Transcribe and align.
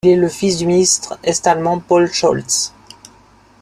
Il 0.03 0.09
est 0.09 0.15
le 0.15 0.29
fils 0.29 0.57
du 0.57 0.65
ministre 0.65 1.19
est-allemand 1.23 1.77
Paul 1.79 2.11
Scholz. 2.11 2.73